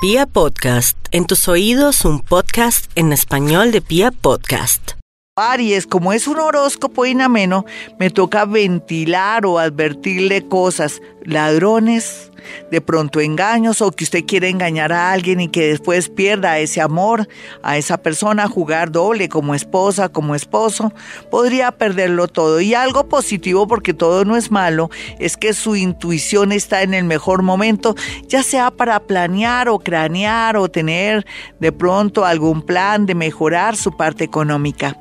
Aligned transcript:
Pia 0.00 0.26
Podcast, 0.26 0.96
en 1.10 1.26
tus 1.26 1.48
oídos 1.48 2.04
un 2.04 2.20
podcast 2.20 2.88
en 2.94 3.12
español 3.12 3.72
de 3.72 3.80
Pia 3.80 4.12
Podcast. 4.12 4.92
Aries, 5.34 5.88
como 5.88 6.12
es 6.12 6.28
un 6.28 6.38
horóscopo 6.38 7.04
inameno, 7.04 7.64
me 7.98 8.08
toca 8.08 8.44
ventilar 8.44 9.44
o 9.44 9.58
advertirle 9.58 10.46
cosas, 10.46 11.02
ladrones, 11.28 12.30
de 12.70 12.80
pronto 12.80 13.20
engaños 13.20 13.82
o 13.82 13.90
que 13.90 14.04
usted 14.04 14.24
quiere 14.24 14.48
engañar 14.48 14.92
a 14.92 15.12
alguien 15.12 15.40
y 15.40 15.48
que 15.48 15.68
después 15.68 16.08
pierda 16.08 16.58
ese 16.58 16.80
amor 16.80 17.28
a 17.62 17.76
esa 17.76 17.98
persona, 17.98 18.48
jugar 18.48 18.90
doble 18.90 19.28
como 19.28 19.54
esposa, 19.54 20.08
como 20.08 20.34
esposo, 20.34 20.92
podría 21.30 21.72
perderlo 21.72 22.28
todo. 22.28 22.60
Y 22.60 22.74
algo 22.74 23.08
positivo, 23.08 23.66
porque 23.66 23.94
todo 23.94 24.24
no 24.24 24.36
es 24.36 24.50
malo, 24.50 24.90
es 25.18 25.36
que 25.36 25.52
su 25.52 25.76
intuición 25.76 26.52
está 26.52 26.82
en 26.82 26.94
el 26.94 27.04
mejor 27.04 27.42
momento, 27.42 27.94
ya 28.26 28.42
sea 28.42 28.70
para 28.70 29.00
planear 29.00 29.68
o 29.68 29.78
cranear 29.78 30.56
o 30.56 30.68
tener 30.68 31.26
de 31.60 31.72
pronto 31.72 32.24
algún 32.24 32.62
plan 32.62 33.06
de 33.06 33.14
mejorar 33.14 33.76
su 33.76 33.96
parte 33.96 34.24
económica. 34.24 34.96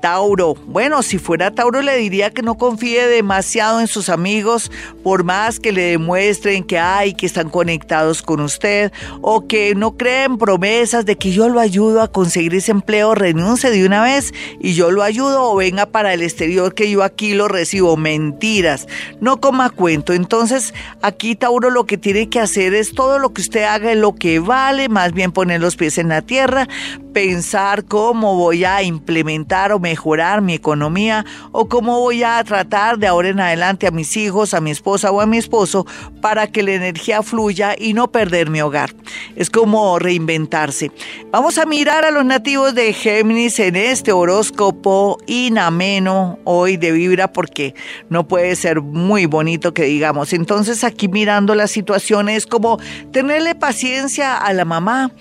Tauro. 0.00 0.54
Bueno, 0.66 1.02
si 1.02 1.18
fuera 1.18 1.50
Tauro 1.50 1.82
le 1.82 1.96
diría 1.96 2.30
que 2.30 2.42
no 2.42 2.56
confíe 2.56 3.06
demasiado 3.08 3.80
en 3.80 3.86
sus 3.86 4.08
amigos, 4.08 4.70
por 5.02 5.24
más 5.24 5.60
que 5.60 5.72
le 5.72 5.82
demuestren 5.82 6.64
que 6.64 6.78
hay, 6.78 7.14
que 7.14 7.26
están 7.26 7.50
conectados 7.50 8.22
con 8.22 8.40
usted, 8.40 8.92
o 9.20 9.46
que 9.46 9.74
no 9.74 9.96
creen 9.96 10.38
promesas 10.38 11.04
de 11.04 11.16
que 11.16 11.32
yo 11.32 11.48
lo 11.48 11.60
ayudo 11.60 12.02
a 12.02 12.08
conseguir 12.08 12.54
ese 12.54 12.70
empleo, 12.70 13.14
renuncie 13.14 13.70
de 13.70 13.84
una 13.84 14.02
vez 14.02 14.32
y 14.60 14.74
yo 14.74 14.90
lo 14.90 15.02
ayudo 15.02 15.50
o 15.50 15.56
venga 15.56 15.86
para 15.86 16.14
el 16.14 16.22
exterior 16.22 16.74
que 16.74 16.90
yo 16.90 17.02
aquí 17.02 17.34
lo 17.34 17.48
recibo. 17.48 17.96
Mentiras, 17.96 18.86
no 19.20 19.40
coma 19.40 19.70
cuento. 19.70 20.12
Entonces, 20.12 20.74
aquí 21.02 21.34
Tauro 21.34 21.70
lo 21.70 21.86
que 21.86 21.98
tiene 21.98 22.28
que 22.28 22.40
hacer 22.40 22.74
es 22.74 22.92
todo 22.92 23.18
lo 23.18 23.32
que 23.32 23.42
usted 23.42 23.64
haga 23.64 23.94
lo 23.94 24.14
que 24.14 24.38
vale, 24.38 24.88
más 24.88 25.12
bien 25.12 25.32
poner 25.32 25.60
los 25.60 25.76
pies 25.76 25.98
en 25.98 26.08
la 26.08 26.22
tierra, 26.22 26.68
pensar 27.12 27.84
cómo 27.84 28.36
voy 28.36 28.64
a 28.64 28.82
implementar 28.82 29.72
o 29.72 29.78
mejorar 29.88 30.42
mi 30.42 30.52
economía 30.52 31.24
o 31.50 31.66
cómo 31.66 32.00
voy 32.00 32.22
a 32.22 32.44
tratar 32.44 32.98
de 32.98 33.06
ahora 33.06 33.30
en 33.30 33.40
adelante 33.40 33.86
a 33.86 33.90
mis 33.90 34.18
hijos, 34.18 34.52
a 34.52 34.60
mi 34.60 34.70
esposa 34.70 35.10
o 35.10 35.22
a 35.22 35.26
mi 35.26 35.38
esposo 35.38 35.86
para 36.20 36.46
que 36.48 36.62
la 36.62 36.72
energía 36.72 37.22
fluya 37.22 37.74
y 37.78 37.94
no 37.94 38.12
perder 38.12 38.50
mi 38.50 38.60
hogar. 38.60 38.94
Es 39.34 39.48
como 39.48 39.98
reinventarse. 39.98 40.92
Vamos 41.30 41.56
a 41.56 41.64
mirar 41.64 42.04
a 42.04 42.10
los 42.10 42.26
nativos 42.26 42.74
de 42.74 42.92
Géminis 42.92 43.58
en 43.60 43.76
este 43.76 44.12
horóscopo 44.12 45.16
inameno 45.26 46.38
hoy 46.44 46.76
de 46.76 46.92
vibra 46.92 47.32
porque 47.32 47.74
no 48.10 48.28
puede 48.28 48.56
ser 48.56 48.82
muy 48.82 49.24
bonito 49.24 49.72
que 49.72 49.84
digamos. 49.84 50.34
Entonces 50.34 50.84
aquí 50.84 51.08
mirando 51.08 51.54
la 51.54 51.66
situación 51.66 52.28
es 52.28 52.46
como 52.46 52.78
tenerle 53.10 53.54
paciencia 53.54 54.36
a 54.36 54.52
la 54.52 54.66
mamá 54.66 55.12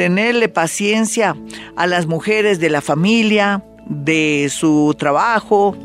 tenerle 0.00 0.48
paciencia 0.48 1.36
a 1.76 1.86
las 1.86 2.06
mujeres 2.06 2.58
de 2.58 2.70
la 2.70 2.80
familia, 2.80 3.62
de 3.90 4.48
su 4.50 4.94
trabajo, 4.96 5.76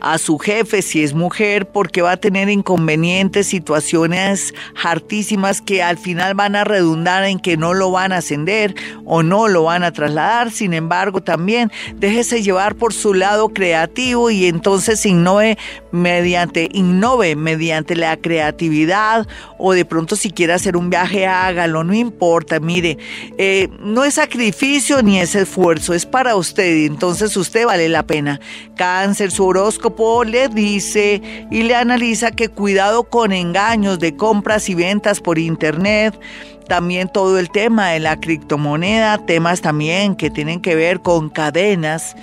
a 0.00 0.18
su 0.18 0.38
jefe 0.38 0.82
si 0.82 1.02
es 1.02 1.14
mujer 1.14 1.68
porque 1.68 2.02
va 2.02 2.12
a 2.12 2.16
tener 2.16 2.48
inconvenientes, 2.48 3.46
situaciones 3.46 4.54
hartísimas 4.82 5.60
que 5.60 5.82
al 5.82 5.98
final 5.98 6.34
van 6.34 6.56
a 6.56 6.64
redundar 6.64 7.24
en 7.24 7.38
que 7.38 7.56
no 7.56 7.74
lo 7.74 7.90
van 7.90 8.12
a 8.12 8.18
ascender 8.18 8.74
o 9.04 9.22
no 9.22 9.48
lo 9.48 9.64
van 9.64 9.84
a 9.84 9.92
trasladar. 9.92 10.50
Sin 10.50 10.74
embargo, 10.74 11.22
también 11.22 11.70
déjese 11.96 12.42
llevar 12.42 12.74
por 12.76 12.92
su 12.92 13.14
lado 13.14 13.48
creativo 13.50 14.30
y 14.30 14.46
entonces 14.46 15.04
innove 15.06 15.58
mediante, 15.92 16.68
innove 16.72 17.36
mediante 17.36 17.96
la 17.96 18.16
creatividad 18.16 19.26
o 19.58 19.72
de 19.72 19.84
pronto 19.84 20.16
si 20.16 20.30
quiere 20.30 20.52
hacer 20.52 20.76
un 20.76 20.90
viaje, 20.90 21.26
hágalo, 21.26 21.84
no 21.84 21.94
importa. 21.94 22.60
Mire, 22.60 22.98
eh, 23.36 23.68
no 23.80 24.04
es 24.04 24.14
sacrificio 24.14 25.02
ni 25.02 25.20
es 25.20 25.34
esfuerzo, 25.34 25.94
es 25.94 26.06
para 26.06 26.36
usted 26.36 26.68
entonces 26.86 27.36
usted 27.36 27.66
vale 27.66 27.88
la 27.88 28.06
pena. 28.06 28.40
Cáncer, 28.76 29.30
su 29.30 29.44
horóscopo 29.68 30.24
le 30.24 30.48
dice 30.48 31.20
y 31.50 31.62
le 31.62 31.74
analiza 31.74 32.30
que 32.30 32.48
cuidado 32.48 33.04
con 33.04 33.32
engaños 33.32 33.98
de 33.98 34.16
compras 34.16 34.70
y 34.70 34.74
ventas 34.74 35.20
por 35.20 35.38
internet, 35.38 36.18
también 36.68 37.10
todo 37.12 37.38
el 37.38 37.50
tema 37.50 37.90
de 37.90 38.00
la 38.00 38.18
criptomoneda, 38.18 39.18
temas 39.26 39.60
también 39.60 40.16
que 40.16 40.30
tienen 40.30 40.62
que 40.62 40.74
ver 40.74 41.00
con 41.00 41.28
cadenas 41.28 42.16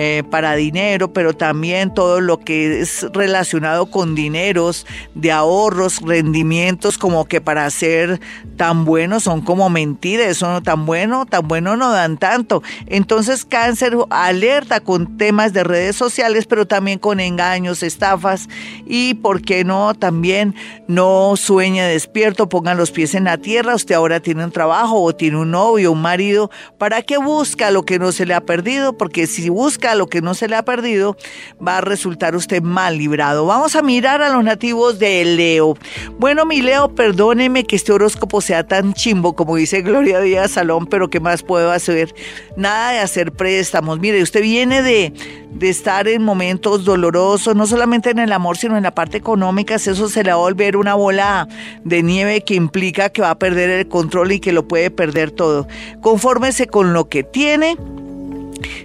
eh, 0.00 0.22
para 0.30 0.54
dinero, 0.54 1.12
pero 1.12 1.32
también 1.32 1.92
todo 1.92 2.20
lo 2.20 2.38
que 2.38 2.82
es 2.82 3.04
relacionado 3.12 3.86
con 3.86 4.14
dineros, 4.14 4.86
de 5.16 5.32
ahorros, 5.32 6.00
rendimientos, 6.02 6.98
como 6.98 7.24
que 7.24 7.40
para 7.40 7.68
ser 7.68 8.20
tan 8.56 8.84
buenos 8.84 9.24
son 9.24 9.40
como 9.40 9.68
mentiras, 9.70 10.28
eso 10.28 10.52
no 10.52 10.62
tan 10.62 10.86
bueno, 10.86 11.26
tan 11.26 11.48
bueno 11.48 11.76
no 11.76 11.90
dan 11.90 12.16
tanto. 12.16 12.62
Entonces 12.86 13.44
cáncer 13.44 13.96
alerta 14.10 14.78
con 14.78 15.16
temas 15.16 15.52
de 15.52 15.64
redes 15.64 15.96
sociales, 15.96 16.46
pero 16.46 16.64
también 16.64 17.00
con 17.00 17.18
engaños, 17.18 17.82
estafas 17.82 18.48
y, 18.86 19.14
¿por 19.14 19.42
qué 19.42 19.64
no? 19.64 19.94
También 19.94 20.54
no 20.86 21.34
sueñe 21.36 21.82
despierto, 21.82 22.48
pongan 22.48 22.76
los 22.76 22.92
pies 22.92 23.16
en 23.16 23.24
la 23.24 23.38
tierra, 23.38 23.74
usted 23.74 23.96
ahora 23.96 24.20
tiene 24.20 24.44
un 24.44 24.52
trabajo 24.52 25.02
o 25.02 25.12
tiene 25.12 25.38
un 25.38 25.50
novio, 25.50 25.90
un 25.90 26.02
marido, 26.02 26.52
¿para 26.78 27.02
qué 27.02 27.18
busca 27.18 27.72
lo 27.72 27.82
que 27.82 27.98
no 27.98 28.12
se 28.12 28.26
le 28.26 28.34
ha 28.34 28.42
perdido? 28.42 28.92
Porque 28.92 29.26
si 29.26 29.48
busca 29.48 29.87
lo 29.94 30.08
que 30.08 30.22
no 30.22 30.34
se 30.34 30.48
le 30.48 30.56
ha 30.56 30.64
perdido, 30.64 31.16
va 31.64 31.78
a 31.78 31.80
resultar 31.80 32.34
usted 32.36 32.62
mal 32.62 32.98
librado. 32.98 33.46
Vamos 33.46 33.76
a 33.76 33.82
mirar 33.82 34.22
a 34.22 34.28
los 34.28 34.44
nativos 34.44 34.98
de 34.98 35.24
Leo. 35.24 35.76
Bueno, 36.18 36.44
mi 36.44 36.62
Leo, 36.62 36.94
perdóneme 36.94 37.64
que 37.64 37.76
este 37.76 37.92
horóscopo 37.92 38.40
sea 38.40 38.66
tan 38.66 38.94
chimbo, 38.94 39.34
como 39.34 39.56
dice 39.56 39.82
Gloria 39.82 40.20
Díaz 40.20 40.52
Salón, 40.52 40.86
pero 40.86 41.10
¿qué 41.10 41.20
más 41.20 41.42
puedo 41.42 41.70
hacer? 41.70 42.14
Nada 42.56 42.92
de 42.92 42.98
hacer 43.00 43.32
préstamos. 43.32 43.98
Mire, 44.00 44.22
usted 44.22 44.42
viene 44.42 44.82
de, 44.82 45.12
de 45.50 45.68
estar 45.68 46.08
en 46.08 46.22
momentos 46.22 46.84
dolorosos, 46.84 47.54
no 47.56 47.66
solamente 47.66 48.10
en 48.10 48.18
el 48.18 48.32
amor, 48.32 48.56
sino 48.56 48.76
en 48.76 48.82
la 48.82 48.94
parte 48.94 49.16
económica. 49.16 49.74
Eso 49.76 50.08
se 50.08 50.24
le 50.24 50.30
va 50.30 50.36
a 50.36 50.40
volver 50.40 50.76
una 50.76 50.94
bola 50.94 51.48
de 51.84 52.02
nieve 52.02 52.42
que 52.42 52.54
implica 52.54 53.10
que 53.10 53.22
va 53.22 53.30
a 53.30 53.38
perder 53.38 53.70
el 53.70 53.88
control 53.88 54.32
y 54.32 54.40
que 54.40 54.52
lo 54.52 54.66
puede 54.66 54.90
perder 54.90 55.30
todo. 55.30 55.66
Confórmese 56.00 56.66
con 56.66 56.92
lo 56.92 57.08
que 57.08 57.22
tiene 57.22 57.76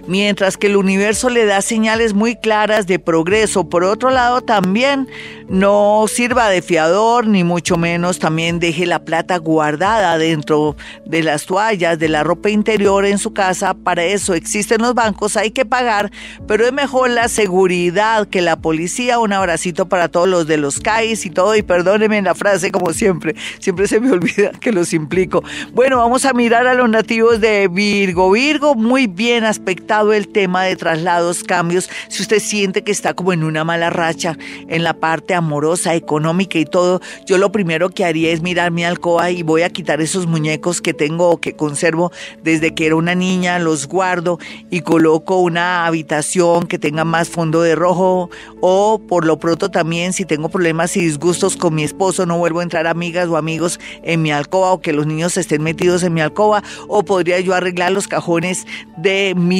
mientras 0.06 0.56
que 0.56 0.66
el 0.68 0.76
universo 0.76 1.30
le 1.30 1.46
da 1.46 1.62
señales 1.62 2.14
muy 2.14 2.36
claras 2.36 2.86
de 2.86 2.98
progreso. 2.98 3.68
Por 3.68 3.84
otro 3.84 4.10
lado, 4.10 4.40
también 4.40 5.08
no 5.48 6.06
sirva 6.08 6.48
de 6.48 6.62
fiador, 6.62 7.26
ni 7.26 7.44
mucho 7.44 7.76
menos 7.76 8.18
también 8.18 8.60
deje 8.60 8.86
la 8.86 9.04
plata 9.04 9.36
guardada 9.38 10.16
dentro 10.18 10.76
de 11.04 11.22
las 11.22 11.46
toallas, 11.46 11.98
de 11.98 12.08
la 12.08 12.22
ropa 12.22 12.50
interior 12.50 13.04
en 13.04 13.18
su 13.18 13.32
casa. 13.32 13.74
Para 13.74 14.04
eso 14.04 14.34
existen 14.34 14.82
los 14.82 14.94
bancos, 14.94 15.36
hay 15.36 15.50
que 15.50 15.64
pagar, 15.64 16.10
pero 16.46 16.64
es 16.66 16.72
mejor 16.72 17.10
la 17.10 17.28
seguridad 17.28 18.28
que 18.28 18.40
la 18.40 18.56
policía. 18.56 19.18
Un 19.18 19.32
abracito 19.32 19.88
para 19.88 20.08
todos 20.08 20.28
los 20.28 20.46
de 20.46 20.56
los 20.56 20.80
CAIs 20.80 21.26
y 21.26 21.30
todo, 21.30 21.54
y 21.56 21.62
perdónenme 21.62 22.22
la 22.22 22.34
frase 22.34 22.70
como 22.70 22.92
siempre, 22.92 23.34
siempre 23.58 23.86
se 23.88 24.00
me 24.00 24.10
olvida 24.12 24.50
que 24.60 24.72
los 24.72 24.92
implico. 24.92 25.42
Bueno, 25.72 25.98
vamos 25.98 26.24
a 26.24 26.32
mirar 26.32 26.66
a 26.66 26.74
los 26.74 26.88
nativos 26.88 27.40
de 27.40 27.68
Virgo. 27.68 28.30
Virgo, 28.30 28.74
muy 28.74 29.06
bien 29.06 29.44
aspectado 29.44 29.63
el 29.66 30.28
tema 30.28 30.64
de 30.64 30.76
traslados, 30.76 31.42
cambios. 31.42 31.88
Si 32.08 32.22
usted 32.22 32.38
siente 32.38 32.82
que 32.82 32.92
está 32.92 33.14
como 33.14 33.32
en 33.32 33.44
una 33.44 33.64
mala 33.64 33.90
racha 33.90 34.36
en 34.68 34.84
la 34.84 34.94
parte 34.94 35.34
amorosa, 35.34 35.94
económica 35.94 36.58
y 36.58 36.64
todo, 36.64 37.00
yo 37.26 37.38
lo 37.38 37.50
primero 37.50 37.90
que 37.90 38.04
haría 38.04 38.30
es 38.30 38.42
mirar 38.42 38.70
mi 38.70 38.84
alcoba 38.84 39.30
y 39.30 39.42
voy 39.42 39.62
a 39.62 39.70
quitar 39.70 40.00
esos 40.00 40.26
muñecos 40.26 40.80
que 40.80 40.94
tengo 40.94 41.30
o 41.30 41.40
que 41.40 41.54
conservo 41.54 42.12
desde 42.42 42.74
que 42.74 42.86
era 42.86 42.96
una 42.96 43.14
niña, 43.14 43.58
los 43.58 43.88
guardo 43.88 44.38
y 44.70 44.80
coloco 44.80 45.38
una 45.38 45.86
habitación 45.86 46.66
que 46.66 46.78
tenga 46.78 47.04
más 47.04 47.28
fondo 47.28 47.62
de 47.62 47.74
rojo 47.74 48.30
o 48.60 49.00
por 49.08 49.24
lo 49.24 49.38
pronto 49.38 49.70
también 49.70 50.12
si 50.12 50.24
tengo 50.24 50.48
problemas 50.48 50.96
y 50.96 51.00
disgustos 51.00 51.56
con 51.56 51.74
mi 51.74 51.84
esposo 51.84 52.26
no 52.26 52.38
vuelvo 52.38 52.60
a 52.60 52.62
entrar 52.62 52.86
amigas 52.86 53.28
o 53.28 53.36
amigos 53.36 53.80
en 54.02 54.22
mi 54.22 54.30
alcoba 54.30 54.72
o 54.72 54.80
que 54.80 54.92
los 54.92 55.06
niños 55.06 55.36
estén 55.36 55.62
metidos 55.62 56.02
en 56.02 56.14
mi 56.14 56.20
alcoba 56.20 56.62
o 56.88 57.04
podría 57.04 57.40
yo 57.40 57.54
arreglar 57.54 57.92
los 57.92 58.08
cajones 58.08 58.66
de 58.96 59.34
mi 59.36 59.53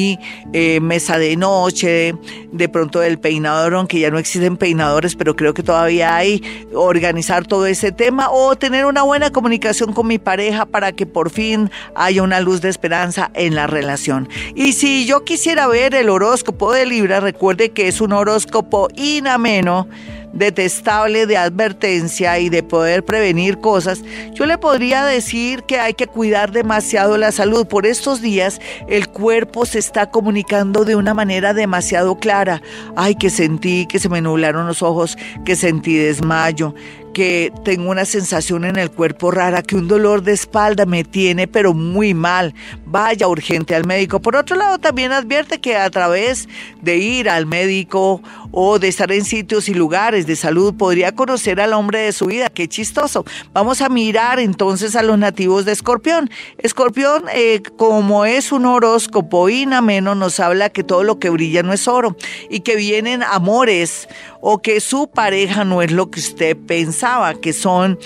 eh, 0.53 0.79
mesa 0.79 1.17
de 1.17 1.35
noche, 1.35 2.15
de 2.51 2.69
pronto 2.69 2.99
del 2.99 3.19
peinador, 3.19 3.73
aunque 3.75 3.99
ya 3.99 4.11
no 4.11 4.17
existen 4.17 4.57
peinadores, 4.57 5.15
pero 5.15 5.35
creo 5.35 5.53
que 5.53 5.63
todavía 5.63 6.15
hay, 6.15 6.41
organizar 6.73 7.45
todo 7.45 7.65
ese 7.65 7.91
tema 7.91 8.29
o 8.29 8.55
tener 8.55 8.85
una 8.85 9.03
buena 9.03 9.31
comunicación 9.31 9.93
con 9.93 10.07
mi 10.07 10.17
pareja 10.17 10.65
para 10.65 10.91
que 10.91 11.05
por 11.05 11.29
fin 11.29 11.69
haya 11.95 12.23
una 12.23 12.39
luz 12.39 12.61
de 12.61 12.69
esperanza 12.69 13.31
en 13.33 13.55
la 13.55 13.67
relación. 13.67 14.29
Y 14.55 14.73
si 14.73 15.05
yo 15.05 15.23
quisiera 15.23 15.67
ver 15.67 15.95
el 15.95 16.09
horóscopo 16.09 16.71
de 16.71 16.85
Libra, 16.85 17.19
recuerde 17.19 17.69
que 17.69 17.87
es 17.87 18.01
un 18.01 18.13
horóscopo 18.13 18.87
inameno 18.95 19.87
detestable 20.35 21.25
de 21.25 21.37
advertencia 21.37 22.37
y 22.39 22.49
de 22.49 22.61
poder 22.61 23.03
prevenir 23.03 23.59
cosas, 23.59 24.03
yo 24.33 24.45
le 24.45 24.57
podría 24.57 25.03
decir 25.03 25.63
que 25.63 25.79
hay 25.79 25.93
que 25.93 26.07
cuidar 26.07 26.51
demasiado 26.51 27.17
la 27.17 27.31
salud. 27.31 27.65
Por 27.65 27.85
estos 27.85 28.21
días 28.21 28.61
el 28.87 29.07
cuerpo 29.09 29.65
se 29.65 29.79
está 29.79 30.11
comunicando 30.11 30.85
de 30.85 30.95
una 30.95 31.13
manera 31.13 31.53
demasiado 31.53 32.19
clara. 32.19 32.61
Ay, 32.95 33.15
que 33.15 33.29
sentí, 33.29 33.87
que 33.87 33.99
se 33.99 34.09
me 34.09 34.21
nublaron 34.21 34.67
los 34.67 34.83
ojos, 34.83 35.17
que 35.45 35.55
sentí 35.55 35.95
desmayo, 35.95 36.75
que 37.15 37.53
tengo 37.63 37.91
una 37.91 38.03
sensación 38.03 38.65
en 38.65 38.75
el 38.75 38.91
cuerpo 38.91 39.31
rara, 39.31 39.63
que 39.63 39.77
un 39.77 39.87
dolor 39.87 40.21
de 40.21 40.33
espalda 40.33 40.85
me 40.85 41.05
tiene 41.05 41.47
pero 41.47 41.73
muy 41.73 42.13
mal. 42.13 42.53
Vaya 42.85 43.29
urgente 43.29 43.73
al 43.73 43.85
médico. 43.85 44.19
Por 44.19 44.35
otro 44.35 44.57
lado, 44.57 44.79
también 44.79 45.13
advierte 45.13 45.61
que 45.61 45.77
a 45.77 45.89
través 45.89 46.49
de 46.81 46.97
ir 46.97 47.29
al 47.29 47.45
médico 47.45 48.21
o 48.51 48.79
de 48.79 48.89
estar 48.89 49.13
en 49.13 49.23
sitios 49.23 49.69
y 49.69 49.73
lugares 49.73 50.27
de 50.27 50.35
salud 50.35 50.73
podría 50.73 51.13
conocer 51.13 51.61
al 51.61 51.71
hombre 51.71 51.99
de 51.99 52.11
su 52.11 52.25
vida. 52.25 52.49
Qué 52.49 52.67
chistoso. 52.67 53.23
Vamos 53.53 53.79
a 53.79 53.87
mirar 53.87 54.41
entonces 54.41 54.97
a 54.97 55.01
los 55.01 55.17
nativos 55.17 55.63
de 55.63 55.71
Escorpión. 55.71 56.29
Escorpión, 56.57 57.23
eh, 57.33 57.61
como 57.77 58.25
es 58.25 58.51
un 58.51 58.65
horóscopo 58.65 59.47
inameno, 59.47 60.15
nos 60.15 60.41
habla 60.41 60.69
que 60.69 60.83
todo 60.83 61.03
lo 61.03 61.17
que 61.17 61.29
brilla 61.29 61.63
no 61.63 61.71
es 61.71 61.87
oro 61.87 62.17
y 62.49 62.59
que 62.59 62.75
vienen 62.75 63.23
amores 63.23 64.09
o 64.47 64.59
que 64.59 64.79
su 64.79 65.07
pareja 65.07 65.63
no 65.65 65.81
es 65.81 65.91
lo 65.91 66.11
que 66.11 66.19
usted 66.19 66.55
pensaba, 66.55 67.33
que 67.33 67.51
son 67.51 67.97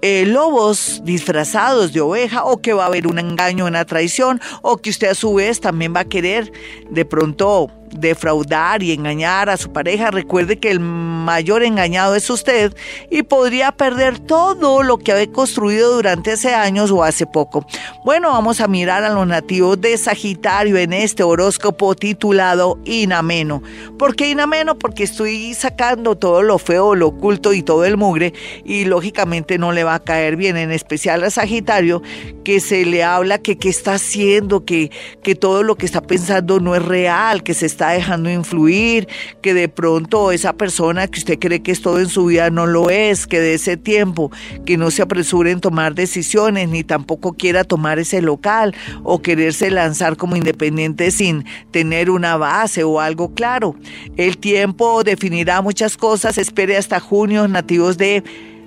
eh, 0.00 0.24
lobos 0.24 1.00
disfrazados 1.02 1.92
de 1.92 2.00
oveja 2.00 2.44
o 2.44 2.62
que 2.62 2.72
va 2.72 2.84
a 2.84 2.86
haber 2.86 3.08
un 3.08 3.18
engaño, 3.18 3.66
una 3.66 3.84
traición 3.84 4.40
o 4.62 4.76
que 4.76 4.90
usted 4.90 5.08
a 5.08 5.16
su 5.16 5.34
vez 5.34 5.60
también 5.60 5.92
va 5.92 6.00
a 6.00 6.04
querer 6.04 6.52
de 6.88 7.04
pronto 7.04 7.68
defraudar 7.92 8.82
y 8.82 8.92
engañar 8.92 9.50
a 9.50 9.56
su 9.56 9.72
pareja, 9.72 10.10
recuerde 10.10 10.58
que 10.58 10.70
el 10.70 10.80
mayor 10.80 11.62
engañado 11.62 12.14
es 12.14 12.28
usted 12.30 12.74
y 13.10 13.22
podría 13.22 13.72
perder 13.72 14.18
todo 14.18 14.82
lo 14.82 14.98
que 14.98 15.12
ha 15.12 15.26
construido 15.32 15.94
durante 15.94 16.32
hace 16.32 16.54
años 16.54 16.90
o 16.90 17.04
hace 17.04 17.26
poco. 17.26 17.66
Bueno, 18.04 18.30
vamos 18.30 18.60
a 18.60 18.68
mirar 18.68 19.04
a 19.04 19.10
los 19.10 19.26
nativos 19.26 19.80
de 19.80 19.96
Sagitario 19.96 20.76
en 20.76 20.92
este 20.92 21.22
horóscopo 21.22 21.94
titulado 21.94 22.78
Inameno. 22.84 23.62
¿Por 23.98 24.16
qué 24.16 24.30
Inameno? 24.30 24.78
Porque 24.78 25.04
estoy 25.04 25.54
sacando 25.54 26.16
todo 26.16 26.42
lo 26.42 26.58
feo, 26.58 26.94
lo 26.94 27.08
oculto 27.08 27.52
y 27.52 27.62
todo 27.62 27.84
el 27.84 27.96
mugre 27.96 28.32
y 28.64 28.84
lógicamente 28.84 29.58
no 29.58 29.72
le 29.72 29.84
va 29.84 29.94
a 29.94 30.00
caer 30.00 30.36
bien, 30.36 30.56
en 30.56 30.72
especial 30.72 31.22
a 31.24 31.30
Sagitario, 31.30 32.02
que 32.44 32.60
se 32.60 32.84
le 32.84 33.04
habla 33.04 33.38
que 33.38 33.58
qué 33.58 33.68
está 33.68 33.94
haciendo, 33.94 34.64
que, 34.64 34.90
que 35.22 35.34
todo 35.34 35.62
lo 35.62 35.76
que 35.76 35.86
está 35.86 36.00
pensando 36.00 36.60
no 36.60 36.74
es 36.74 36.84
real, 36.84 37.42
que 37.42 37.54
se 37.54 37.66
está 37.66 37.81
dejando 37.90 38.30
influir, 38.30 39.08
que 39.40 39.54
de 39.54 39.68
pronto 39.68 40.32
esa 40.32 40.52
persona 40.52 41.06
que 41.06 41.18
usted 41.18 41.38
cree 41.38 41.62
que 41.62 41.72
es 41.72 41.82
todo 41.82 41.98
en 41.98 42.08
su 42.08 42.26
vida 42.26 42.50
no 42.50 42.66
lo 42.66 42.90
es, 42.90 43.26
que 43.26 43.40
de 43.40 43.54
ese 43.54 43.76
tiempo, 43.76 44.30
que 44.64 44.76
no 44.76 44.90
se 44.90 45.02
apresure 45.02 45.50
en 45.50 45.60
tomar 45.60 45.94
decisiones, 45.94 46.68
ni 46.68 46.84
tampoco 46.84 47.32
quiera 47.32 47.64
tomar 47.64 47.98
ese 47.98 48.22
local 48.22 48.74
o 49.02 49.20
quererse 49.20 49.70
lanzar 49.70 50.16
como 50.16 50.36
independiente 50.36 51.10
sin 51.10 51.44
tener 51.70 52.10
una 52.10 52.36
base 52.36 52.84
o 52.84 53.00
algo 53.00 53.34
claro. 53.34 53.74
El 54.16 54.38
tiempo 54.38 55.04
definirá 55.04 55.60
muchas 55.62 55.96
cosas, 55.96 56.38
espere 56.38 56.76
hasta 56.76 57.00
junio, 57.00 57.48
nativos 57.48 57.98
de 57.98 58.22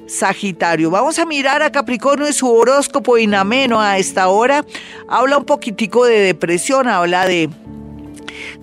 Sagitario. 0.07 0.91
Vamos 0.91 1.17
a 1.17 1.25
mirar 1.25 1.61
a 1.61 1.71
Capricornio 1.71 2.29
y 2.29 2.33
su 2.33 2.51
horóscopo 2.51 3.17
inameno 3.17 3.81
a 3.81 3.97
esta 3.97 4.27
hora. 4.27 4.63
Habla 5.09 5.37
un 5.37 5.45
poquitico 5.45 6.05
de 6.05 6.19
depresión, 6.19 6.87
habla 6.87 7.25
de 7.25 7.49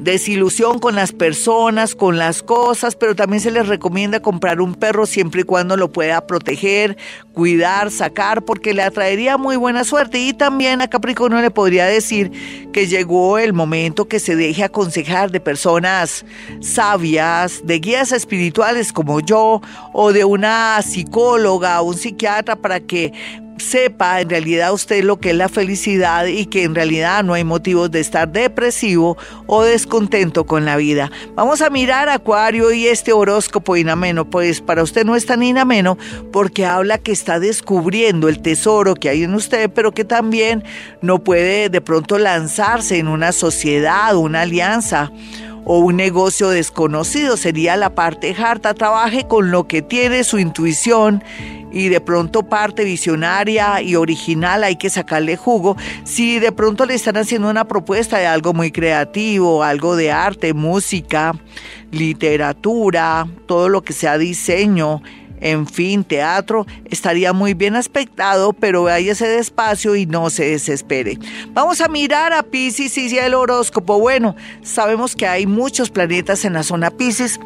desilusión 0.03 0.79
con 0.79 0.95
las 0.95 1.13
personas, 1.13 1.95
con 1.95 2.19
las 2.19 2.43
cosas, 2.43 2.97
pero 2.97 3.15
también 3.15 3.41
se 3.41 3.51
les 3.51 3.69
recomienda 3.69 4.21
comprar 4.21 4.61
un 4.61 4.75
perro 4.75 5.07
siempre 5.07 5.43
y 5.43 5.45
cuando 5.45 5.77
lo 5.77 5.93
pueda 5.93 6.27
proteger, 6.27 6.97
cuidar, 7.33 7.91
sacar, 7.91 8.43
porque 8.43 8.75
le 8.75 8.83
atraería 8.83 9.37
muy 9.37 9.57
buena 9.57 9.85
suerte. 9.85 10.19
Y 10.19 10.33
también 10.33 10.81
a 10.81 10.89
Capricornio 10.89 11.41
le 11.41 11.51
podría 11.51 11.87
decir 11.87 12.33
que 12.73 12.87
llegó 12.87 13.39
el 13.39 13.53
momento 13.53 14.09
que 14.09 14.21
se 14.21 14.37
deje 14.37 14.65
aconsejar 14.65 15.31
de 15.31 15.41
personas 15.41 16.25
sabias, 16.61 17.63
de 17.65 17.79
guías 17.79 18.13
espirituales 18.13 18.93
como 18.93 19.21
yo, 19.21 19.61
o 19.93 20.13
de 20.13 20.25
una 20.25 20.81
psicóloga 20.83 21.83
un 21.83 21.97
psiquiatra 21.97 22.57
para 22.57 22.81
que 22.81 23.13
sepa 23.59 24.21
en 24.21 24.31
realidad 24.31 24.73
usted 24.73 25.05
lo 25.05 25.19
que 25.19 25.31
es 25.31 25.37
la 25.37 25.49
felicidad 25.49 26.27
y 26.27 26.47
que 26.47 26.65
en 26.65 26.75
realidad 26.75 27.23
no 27.25 27.35
hay 27.35 27.45
motivos 27.45 27.91
de 27.91 28.01
estar 28.01 28.31
depresivo 28.31 29.17
o 29.47 29.63
descontento 29.63 30.45
con 30.45 30.65
la 30.65 30.77
vida. 30.77 31.11
Vamos 31.35 31.63
a 31.63 31.71
mirar 31.71 32.09
Acuario 32.09 32.73
y 32.73 32.87
este 32.87 33.13
horóscopo 33.13 33.77
inameno, 33.77 34.29
pues 34.29 34.61
para 34.61 34.83
usted 34.83 35.05
no 35.05 35.17
es 35.17 35.27
tan 35.27 35.43
inameno 35.43 35.99
porque 36.33 36.67
habla 36.67 36.99
que 36.99 37.13
está 37.13 37.41
descubriendo 37.41 38.29
el 38.29 38.41
tesoro 38.41 38.95
que 38.95 39.09
hay 39.09 39.25
en 39.25 39.35
usted, 39.35 39.71
pero 39.71 39.93
que 39.93 40.05
también 40.05 40.65
no 41.01 41.23
puede 41.23 41.69
de 41.69 41.81
pronto 41.81 42.19
lanzarse 42.19 42.99
en 42.99 43.09
una 43.09 43.33
sociedad, 43.33 44.17
una 44.17 44.43
alianza 44.43 45.13
o 45.65 45.79
un 45.79 45.97
negocio 45.97 46.49
desconocido, 46.49 47.37
sería 47.37 47.77
la 47.77 47.95
parte 47.95 48.35
harta. 48.39 48.75
Trabaje 48.75 49.27
con 49.27 49.51
lo 49.51 49.67
que 49.69 49.83
tiene 49.83 50.25
su 50.25 50.39
intuición 50.39 51.23
y 51.73 51.89
de 51.89 52.01
pronto 52.01 52.43
parte 52.43 52.85
visionaria 52.85 53.81
y 53.81 53.97
original 53.97 54.65
hay 54.65 54.77
que 54.77 54.91
sacarle 54.91 55.37
jugo. 55.37 55.77
Si 56.05 56.39
de 56.39 56.53
pronto 56.53 56.85
le 56.85 56.95
están 56.95 57.17
haciendo 57.17 57.49
una 57.49 57.67
propuesta 57.67 58.19
de 58.19 58.27
algo 58.27 58.53
muy 58.53 58.71
creativo, 58.71 59.63
algo 59.63 59.97
de 59.97 60.13
arte, 60.13 60.53
música, 60.55 61.35
literatura, 61.91 63.27
todo 63.47 63.69
lo 63.69 63.83
que 63.83 63.93
sea 63.93 64.19
diseño, 64.19 65.03
en 65.43 65.67
fin, 65.67 66.05
teatro, 66.05 66.67
estaría 66.85 67.33
muy 67.33 67.55
bien 67.55 67.75
aspectado, 67.75 68.53
pero 68.53 68.85
váyase 68.85 69.27
despacio 69.27 69.97
y 69.97 70.07
no 70.07 70.31
se 70.31 70.45
desespere. 70.45 71.19
Vamos 71.49 71.81
a 71.81 71.89
mirar 71.89 72.33
a 72.33 72.45
Pisces 72.45 72.97
y 72.97 73.19
el 73.19 73.35
horóscopo. 73.35 73.99
Bueno, 73.99 74.37
sabemos 74.63 75.17
que 75.17 75.27
hay 75.27 75.47
muchos 75.47 75.91
planetas 75.91 76.45
en 76.45 76.53
la 76.53 76.63
zona 76.63 76.91
Pisces 76.91 77.41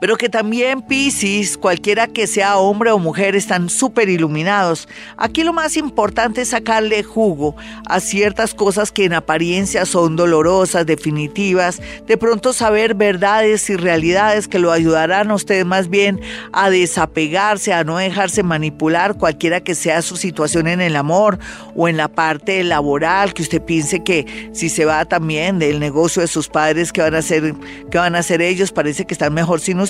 pero 0.00 0.16
que 0.16 0.28
también 0.28 0.82
Pisces, 0.82 1.56
cualquiera 1.58 2.06
que 2.06 2.26
sea 2.26 2.58
hombre 2.58 2.90
o 2.90 2.98
mujer, 2.98 3.34
están 3.34 3.68
súper 3.68 4.08
iluminados. 4.08 4.88
Aquí 5.16 5.42
lo 5.42 5.52
más 5.52 5.76
importante 5.76 6.42
es 6.42 6.50
sacarle 6.50 7.02
jugo 7.02 7.56
a 7.86 8.00
ciertas 8.00 8.54
cosas 8.54 8.92
que 8.92 9.04
en 9.04 9.14
apariencia 9.14 9.86
son 9.86 10.16
dolorosas, 10.16 10.86
definitivas, 10.86 11.80
de 12.06 12.16
pronto 12.16 12.52
saber 12.52 12.94
verdades 12.94 13.68
y 13.70 13.76
realidades 13.76 14.48
que 14.48 14.58
lo 14.58 14.72
ayudarán 14.72 15.30
a 15.30 15.34
usted 15.34 15.64
más 15.64 15.88
bien 15.88 16.20
a 16.52 16.70
desapegarse, 16.70 17.72
a 17.72 17.84
no 17.84 17.98
dejarse 17.98 18.42
manipular 18.42 19.16
cualquiera 19.16 19.60
que 19.60 19.74
sea 19.74 20.02
su 20.02 20.16
situación 20.16 20.68
en 20.68 20.80
el 20.80 20.96
amor 20.96 21.38
o 21.74 21.88
en 21.88 21.96
la 21.96 22.08
parte 22.08 22.62
laboral, 22.64 23.34
que 23.34 23.42
usted 23.42 23.62
piense 23.62 24.02
que 24.02 24.50
si 24.52 24.68
se 24.68 24.84
va 24.84 25.04
también 25.04 25.58
del 25.58 25.80
negocio 25.80 26.22
de 26.22 26.28
sus 26.28 26.48
padres, 26.48 26.92
que 26.92 27.00
van 27.00 27.14
a 27.14 27.18
hacer, 27.18 27.54
que 27.90 27.98
van 27.98 28.14
a 28.14 28.18
hacer 28.18 28.42
ellos? 28.42 28.72
Parece 28.72 29.04
que 29.04 29.14
están 29.14 29.34
mejor 29.34 29.60
sin 29.60 29.80
usted, 29.80 29.87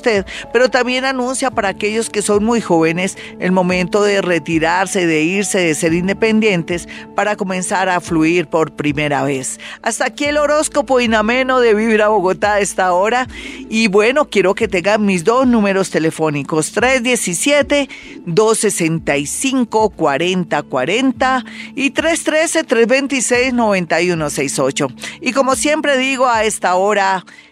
pero 0.52 0.68
también 0.68 1.04
anuncia 1.04 1.50
para 1.50 1.68
aquellos 1.68 2.10
que 2.10 2.22
son 2.22 2.44
muy 2.44 2.60
jóvenes 2.60 3.16
el 3.38 3.52
momento 3.52 4.02
de 4.02 4.22
retirarse, 4.22 5.06
de 5.06 5.22
irse, 5.22 5.58
de 5.58 5.74
ser 5.74 5.92
independientes 5.92 6.88
para 7.14 7.36
comenzar 7.36 7.88
a 7.88 8.00
fluir 8.00 8.46
por 8.46 8.72
primera 8.72 9.22
vez. 9.22 9.60
Hasta 9.82 10.06
aquí 10.06 10.24
el 10.24 10.36
horóscopo 10.36 11.00
inameno 11.00 11.60
de 11.60 11.74
Vibra 11.74 12.08
Bogotá 12.08 12.55
a 12.55 12.60
esta 12.60 12.93
hora 12.93 13.28
y 13.69 13.88
bueno, 13.88 14.28
quiero 14.31 14.55
que 14.55 14.69
tengan 14.69 15.05
mis 15.05 15.24
dos 15.24 15.46
números 15.46 15.90
telefónicos 15.90 16.72
317 16.72 17.88
265 18.26 19.90
4040 19.90 21.44
y 21.74 21.90
313 21.90 22.64
326 22.64 23.55
9168. 23.55 24.88
Y 25.20 25.32
como 25.32 25.56
siempre 25.56 25.96
digo 25.96 26.26
a 26.26 26.44
esta 26.44 26.74
hora 26.74 27.24